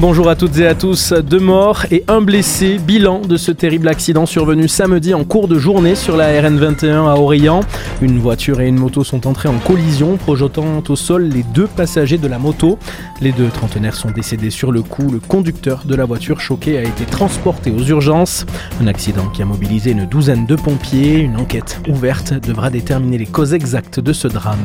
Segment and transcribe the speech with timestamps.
[0.00, 1.12] Bonjour à toutes et à tous.
[1.12, 2.78] Deux morts et un blessé.
[2.78, 7.16] Bilan de ce terrible accident survenu samedi en cours de journée sur la RN21 à
[7.16, 7.62] Orient.
[8.00, 12.16] Une voiture et une moto sont entrées en collision, projetant au sol les deux passagers
[12.16, 12.78] de la moto.
[13.20, 15.10] Les deux trentenaires sont décédés sur le coup.
[15.10, 18.46] Le conducteur de la voiture choqué a été transporté aux urgences.
[18.80, 21.16] Un accident qui a mobilisé une douzaine de pompiers.
[21.16, 24.62] Une enquête ouverte devra déterminer les causes exactes de ce drame.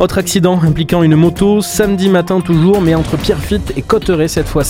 [0.00, 4.61] Autre accident impliquant une moto, samedi matin toujours, mais entre Pierrefitte et Cotteret cette fois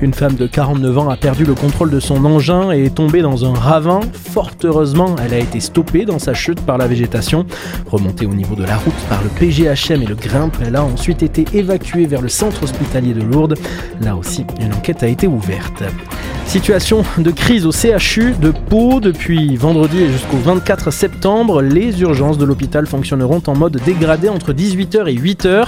[0.00, 3.22] une femme de 49 ans a perdu le contrôle de son engin et est tombée
[3.22, 4.00] dans un ravin.
[4.12, 7.46] Fort heureusement, elle a été stoppée dans sa chute par la végétation.
[7.86, 11.22] Remontée au niveau de la route par le PGHM et le Grimpe, elle a ensuite
[11.22, 13.54] été évacuée vers le centre hospitalier de Lourdes.
[14.00, 15.84] Là aussi, une enquête a été ouverte.
[16.48, 21.60] Situation de crise au CHU de Pau depuis vendredi et jusqu'au 24 septembre.
[21.60, 25.66] Les urgences de l'hôpital fonctionneront en mode dégradé entre 18h et 8h.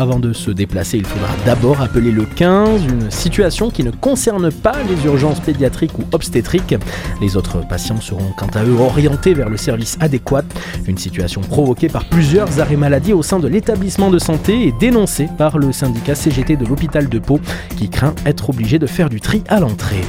[0.00, 4.52] Avant de se déplacer, il faudra d'abord appeler le 15, une situation qui ne concerne
[4.52, 6.76] pas les urgences pédiatriques ou obstétriques.
[7.20, 10.44] Les autres patients seront quant à eux orientés vers le service adéquat,
[10.86, 15.28] une situation provoquée par plusieurs arrêts maladie au sein de l'établissement de santé et dénoncée
[15.36, 17.40] par le syndicat CGT de l'hôpital de Pau
[17.76, 20.04] qui craint être obligé de faire du tri à l'entrée.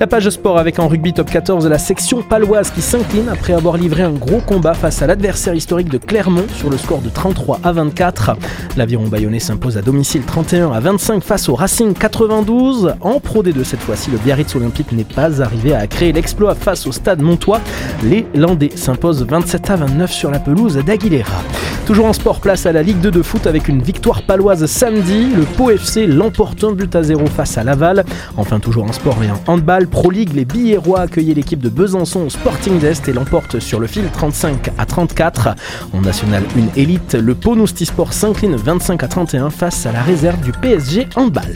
[0.00, 3.76] La page sport avec en rugby top 14 la section paloise qui s'incline après avoir
[3.76, 7.60] livré un gros combat face à l'adversaire historique de Clermont sur le score de 33
[7.62, 8.36] à 24.
[8.78, 12.94] L'aviron bayonnais s'impose à domicile 31 à 25 face au Racing 92.
[13.00, 16.86] En Pro D2 cette fois-ci, le Biarritz Olympique n'est pas arrivé à créer l'exploit face
[16.86, 17.60] au stade Montois.
[18.02, 21.42] Les Landais s'imposent 27 à 29 sur la pelouse d'Aguilera.
[21.86, 25.28] Toujours en sport, place à la Ligue 2 de foot avec une victoire paloise samedi.
[25.36, 28.04] Le Pau FC l'emporte un but à zéro face à Laval.
[28.36, 32.22] Enfin, toujours en sport et en handball, Pro League, les Billérois accueillaient l'équipe de Besançon
[32.22, 35.50] au Sporting d'Est et l'emportent sur le fil 35 à 34.
[35.92, 40.40] En National 1 élite, le Pau Sport s'incline 25 à 31 face à la réserve
[40.40, 41.54] du PSG handball.